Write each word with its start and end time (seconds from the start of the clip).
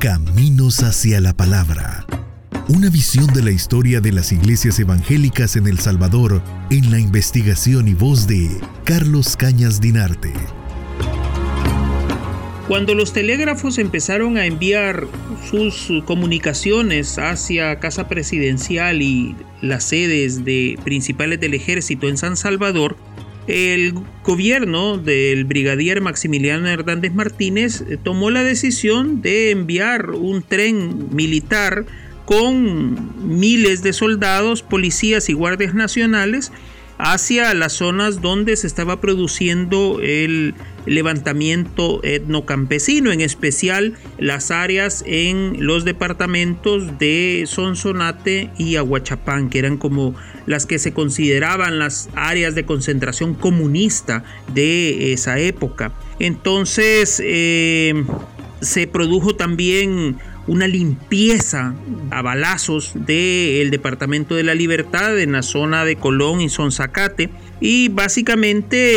Caminos 0.00 0.82
hacia 0.82 1.20
la 1.20 1.34
Palabra. 1.34 2.06
Una 2.68 2.88
visión 2.88 3.26
de 3.34 3.42
la 3.42 3.50
historia 3.50 4.00
de 4.00 4.12
las 4.12 4.32
iglesias 4.32 4.78
evangélicas 4.78 5.56
en 5.56 5.66
El 5.66 5.78
Salvador 5.78 6.42
en 6.70 6.90
la 6.90 6.98
investigación 6.98 7.86
y 7.86 7.92
voz 7.92 8.26
de 8.26 8.48
Carlos 8.84 9.36
Cañas 9.36 9.78
Dinarte. 9.78 10.32
Cuando 12.66 12.94
los 12.94 13.12
telégrafos 13.12 13.76
empezaron 13.76 14.38
a 14.38 14.46
enviar 14.46 15.06
sus 15.50 15.92
comunicaciones 16.06 17.18
hacia 17.18 17.78
Casa 17.78 18.08
Presidencial 18.08 19.02
y 19.02 19.36
las 19.60 19.84
sedes 19.84 20.46
de 20.46 20.78
principales 20.82 21.40
del 21.40 21.52
ejército 21.52 22.08
en 22.08 22.16
San 22.16 22.38
Salvador, 22.38 22.96
el 23.46 23.94
gobierno 24.24 24.98
del 24.98 25.44
brigadier 25.44 26.00
Maximiliano 26.00 26.68
Hernández 26.68 27.12
Martínez 27.12 27.82
eh, 27.82 27.96
tomó 28.02 28.30
la 28.30 28.44
decisión 28.44 29.22
de 29.22 29.50
enviar 29.50 30.10
un 30.10 30.42
tren 30.42 31.14
militar 31.14 31.84
con 32.26 33.38
miles 33.38 33.82
de 33.82 33.92
soldados, 33.92 34.62
policías 34.62 35.28
y 35.28 35.32
guardias 35.32 35.74
nacionales 35.74 36.52
hacia 36.98 37.54
las 37.54 37.72
zonas 37.72 38.20
donde 38.20 38.56
se 38.56 38.66
estaba 38.66 39.00
produciendo 39.00 40.00
el 40.02 40.54
levantamiento 40.86 42.00
etnocampesino, 42.02 43.12
en 43.12 43.20
especial 43.20 43.94
las 44.18 44.50
áreas 44.50 45.02
en 45.06 45.64
los 45.64 45.84
departamentos 45.84 46.98
de 46.98 47.44
Sonsonate 47.46 48.50
y 48.58 48.76
Aguachapán, 48.76 49.50
que 49.50 49.58
eran 49.58 49.76
como 49.76 50.14
las 50.46 50.66
que 50.66 50.78
se 50.78 50.92
consideraban 50.92 51.78
las 51.78 52.08
áreas 52.14 52.54
de 52.54 52.64
concentración 52.64 53.34
comunista 53.34 54.24
de 54.54 55.12
esa 55.12 55.38
época. 55.38 55.92
Entonces 56.18 57.22
eh, 57.24 58.04
se 58.60 58.86
produjo 58.86 59.36
también 59.36 60.18
una 60.50 60.66
limpieza 60.66 61.76
a 62.10 62.22
balazos 62.22 62.90
del 62.94 63.70
Departamento 63.70 64.34
de 64.34 64.42
la 64.42 64.56
Libertad 64.56 65.16
en 65.20 65.30
la 65.30 65.42
zona 65.42 65.84
de 65.84 65.94
Colón 65.94 66.40
y 66.40 66.48
Sonzacate. 66.48 67.30
Y 67.60 67.88
básicamente 67.88 68.96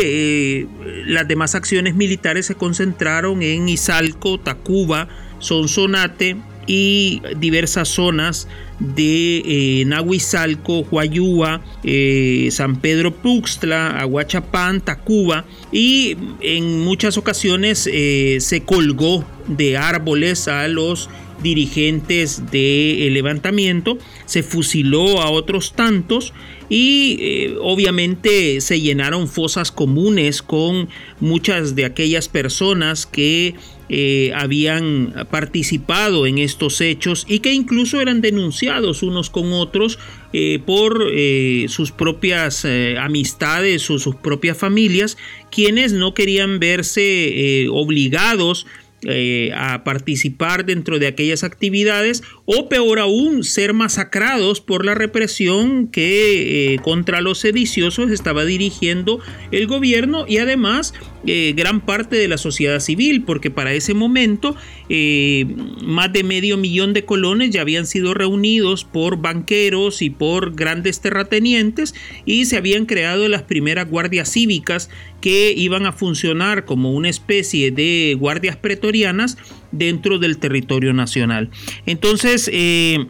eh, 0.62 0.66
las 1.06 1.28
demás 1.28 1.54
acciones 1.54 1.94
militares 1.94 2.46
se 2.46 2.56
concentraron 2.56 3.40
en 3.44 3.68
Izalco, 3.68 4.40
Tacuba, 4.40 5.06
Sonsonate 5.38 6.36
y 6.66 7.22
diversas 7.36 7.86
zonas 7.88 8.48
de 8.80 9.42
eh, 9.46 9.84
Nahuizalco, 9.84 10.80
Huayúa, 10.80 11.62
eh, 11.84 12.48
San 12.50 12.80
Pedro 12.80 13.14
Puxtla, 13.14 14.00
Aguachapán, 14.00 14.80
Tacuba 14.80 15.44
y 15.70 16.16
en 16.40 16.80
muchas 16.82 17.16
ocasiones 17.16 17.78
se 17.78 18.62
colgó 18.66 19.24
de 19.46 19.76
árboles 19.76 20.48
a 20.48 20.66
los 20.66 21.08
dirigentes 21.44 22.50
del 22.50 23.14
levantamiento, 23.14 23.98
se 24.26 24.42
fusiló 24.42 25.20
a 25.20 25.30
otros 25.30 25.74
tantos 25.74 26.32
y 26.68 27.18
eh, 27.20 27.56
obviamente 27.60 28.60
se 28.60 28.80
llenaron 28.80 29.28
fosas 29.28 29.70
comunes 29.70 30.42
con 30.42 30.88
muchas 31.20 31.76
de 31.76 31.84
aquellas 31.84 32.28
personas 32.28 33.06
que 33.06 33.54
eh, 33.90 34.32
habían 34.34 35.12
participado 35.30 36.26
en 36.26 36.38
estos 36.38 36.80
hechos 36.80 37.26
y 37.28 37.40
que 37.40 37.52
incluso 37.52 38.00
eran 38.00 38.22
denunciados 38.22 39.02
unos 39.02 39.28
con 39.28 39.52
otros 39.52 39.98
eh, 40.32 40.58
por 40.64 41.12
sus 41.68 41.92
propias 41.92 42.66
amistades 42.98 43.88
o 43.90 43.98
sus 43.98 44.16
propias 44.16 44.56
familias, 44.56 45.18
quienes 45.50 45.92
no 45.92 46.14
querían 46.14 46.58
verse 46.58 47.68
obligados 47.70 48.66
eh, 49.06 49.50
a 49.54 49.84
participar 49.84 50.64
dentro 50.64 50.98
de 50.98 51.06
aquellas 51.06 51.44
actividades 51.44 52.22
o 52.46 52.68
peor 52.68 52.98
aún 52.98 53.42
ser 53.44 53.72
masacrados 53.72 54.60
por 54.60 54.84
la 54.84 54.94
represión 54.94 55.88
que 55.88 56.74
eh, 56.74 56.78
contra 56.80 57.20
los 57.20 57.38
sediciosos 57.38 58.10
estaba 58.10 58.44
dirigiendo 58.44 59.20
el 59.50 59.66
gobierno 59.66 60.26
y 60.28 60.38
además 60.38 60.92
eh, 61.26 61.54
gran 61.56 61.80
parte 61.80 62.16
de 62.16 62.28
la 62.28 62.36
sociedad 62.36 62.80
civil 62.80 63.22
porque 63.22 63.50
para 63.50 63.72
ese 63.72 63.94
momento 63.94 64.56
más 65.82 66.12
de 66.12 66.22
medio 66.22 66.58
millón 66.58 66.92
de 66.92 67.06
colones 67.06 67.50
ya 67.50 67.62
habían 67.62 67.86
sido 67.86 68.12
reunidos 68.12 68.84
por 68.84 69.16
banqueros 69.16 70.02
y 70.02 70.10
por 70.10 70.54
grandes 70.54 71.00
terratenientes 71.00 71.94
y 72.26 72.44
se 72.44 72.58
habían 72.58 72.84
creado 72.84 73.28
las 73.28 73.42
primeras 73.42 73.88
guardias 73.88 74.30
cívicas 74.30 74.90
que 75.20 75.54
iban 75.56 75.86
a 75.86 75.92
funcionar 75.92 76.66
como 76.66 76.92
una 76.92 77.08
especie 77.08 77.70
de 77.70 78.14
guardias 78.18 78.56
pretorianas 78.56 79.38
dentro 79.78 80.18
del 80.18 80.38
territorio 80.38 80.92
nacional. 80.92 81.50
Entonces, 81.86 82.48
eh, 82.52 83.06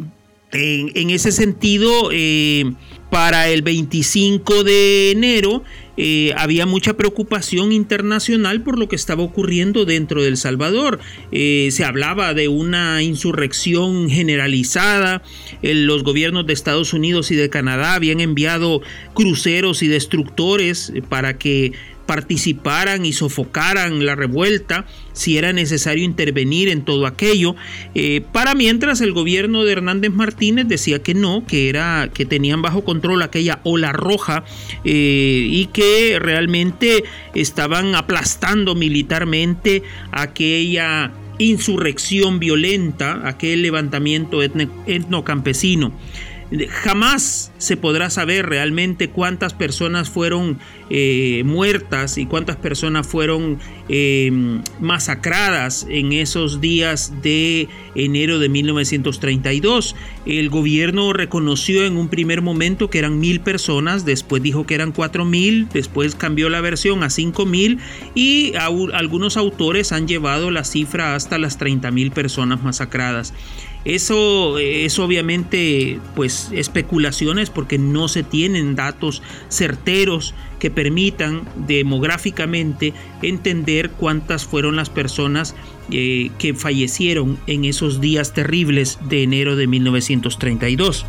en, 0.52 1.10
ese 1.10 1.32
sentido, 1.32 2.10
eh, 2.12 2.72
para 3.10 3.48
el 3.48 3.62
25 3.62 4.64
de 4.64 5.10
enero, 5.10 5.62
eh, 5.96 6.32
había 6.36 6.66
mucha 6.66 6.96
preocupación 6.96 7.70
internacional 7.70 8.62
por 8.62 8.78
lo 8.78 8.88
que 8.88 8.96
estaba 8.96 9.22
ocurriendo 9.22 9.84
dentro 9.84 10.22
del 10.22 10.36
Salvador. 10.36 10.98
se 11.30 11.84
hablaba 11.84 12.34
de 12.34 12.48
una 12.48 13.02
insurrección 13.02 14.10
generalizada. 14.10 15.22
los 15.62 16.02
gobiernos 16.02 16.46
de 16.46 16.52
Estados 16.52 16.92
Unidos 16.92 17.30
y 17.30 17.36
de 17.36 17.50
Canadá 17.50 17.94
habían 17.94 18.20
enviado 18.20 18.80
cruceros 19.14 19.82
y 19.82 19.88
destructores 19.88 20.92
para 21.08 21.38
que 21.38 21.72
participaran 22.06 23.04
y 23.04 23.12
sofocaran 23.12 24.04
la 24.04 24.14
revuelta, 24.14 24.86
si 25.12 25.38
era 25.38 25.52
necesario 25.52 26.04
intervenir 26.04 26.68
en 26.68 26.84
todo 26.84 27.06
aquello. 27.06 27.56
Eh, 27.94 28.22
para 28.32 28.54
mientras 28.54 29.00
el 29.00 29.12
gobierno 29.12 29.64
de 29.64 29.72
Hernández 29.72 30.12
Martínez 30.12 30.68
decía 30.68 31.02
que 31.02 31.14
no, 31.14 31.46
que 31.46 31.68
era 31.68 32.10
que 32.12 32.26
tenían 32.26 32.62
bajo 32.62 32.84
control 32.84 33.22
aquella 33.22 33.60
ola 33.64 33.92
roja 33.92 34.44
eh, 34.84 35.46
y 35.48 35.66
que 35.66 36.18
realmente 36.20 37.04
estaban 37.34 37.94
aplastando 37.94 38.74
militarmente 38.74 39.82
aquella 40.12 41.12
insurrección 41.38 42.38
violenta, 42.38 43.26
aquel 43.26 43.62
levantamiento 43.62 44.42
etnocampesino. 44.42 45.92
Jamás 46.68 47.52
se 47.58 47.76
podrá 47.76 48.10
saber 48.10 48.46
realmente 48.46 49.08
cuántas 49.08 49.54
personas 49.54 50.10
fueron 50.10 50.58
eh, 50.90 51.42
muertas 51.46 52.18
y 52.18 52.26
cuántas 52.26 52.56
personas 52.56 53.06
fueron 53.06 53.58
em, 53.88 54.62
masacradas 54.78 55.86
en 55.88 56.12
esos 56.12 56.60
días 56.60 57.22
de 57.22 57.68
enero 57.94 58.38
de 58.38 58.48
1932. 58.50 59.96
El 60.26 60.50
gobierno 60.50 61.12
reconoció 61.12 61.84
en 61.86 61.96
un 61.96 62.08
primer 62.08 62.42
momento 62.42 62.90
que 62.90 62.98
eran 62.98 63.18
mil 63.18 63.40
personas, 63.40 64.04
después 64.04 64.42
dijo 64.42 64.66
que 64.66 64.74
eran 64.74 64.92
cuatro 64.92 65.24
mil, 65.24 65.68
después 65.72 66.14
cambió 66.14 66.50
la 66.50 66.60
versión 66.60 67.02
a 67.02 67.10
cinco 67.10 67.46
mil 67.46 67.78
y 68.14 68.52
algunos 68.56 69.36
autores 69.36 69.92
han 69.92 70.06
llevado 70.06 70.50
la 70.50 70.64
cifra 70.64 71.14
hasta 71.14 71.38
las 71.38 71.58
30 71.58 71.90
mil 71.90 72.10
personas 72.10 72.62
masacradas. 72.62 73.32
Eso 73.84 74.58
es 74.58 74.98
obviamente 74.98 76.00
pues 76.16 76.48
especulaciones 76.52 77.50
porque 77.50 77.78
no 77.78 78.08
se 78.08 78.22
tienen 78.22 78.74
datos 78.76 79.22
certeros 79.50 80.34
que 80.58 80.70
permitan 80.70 81.42
demográficamente 81.66 82.94
entender 83.20 83.90
cuántas 83.90 84.46
fueron 84.46 84.76
las 84.76 84.88
personas 84.88 85.54
eh, 85.90 86.30
que 86.38 86.54
fallecieron 86.54 87.38
en 87.46 87.66
esos 87.66 88.00
días 88.00 88.32
terribles 88.32 88.98
de 89.06 89.22
enero 89.22 89.56
de 89.56 89.66
1932. 89.66 91.04